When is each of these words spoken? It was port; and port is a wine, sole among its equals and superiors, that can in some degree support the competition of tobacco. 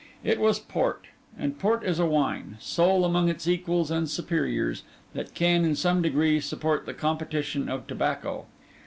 It 0.23 0.39
was 0.39 0.57
port; 0.57 1.05
and 1.37 1.59
port 1.59 1.83
is 1.83 1.99
a 1.99 2.07
wine, 2.07 2.57
sole 2.59 3.05
among 3.05 3.29
its 3.29 3.47
equals 3.47 3.91
and 3.91 4.09
superiors, 4.09 4.81
that 5.13 5.35
can 5.35 5.63
in 5.63 5.75
some 5.75 6.01
degree 6.01 6.39
support 6.39 6.87
the 6.87 6.95
competition 6.95 7.69
of 7.69 7.85
tobacco. 7.85 8.47